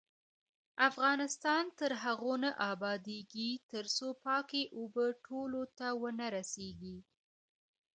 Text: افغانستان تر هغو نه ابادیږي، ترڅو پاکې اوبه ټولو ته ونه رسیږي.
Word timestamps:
افغانستان 0.89 1.63
تر 1.79 1.91
هغو 2.03 2.33
نه 2.43 2.51
ابادیږي، 2.71 3.51
ترڅو 3.71 4.07
پاکې 4.25 4.61
اوبه 4.77 5.05
ټولو 5.25 5.61
ته 5.77 5.87
ونه 6.01 6.27
رسیږي. 6.37 6.97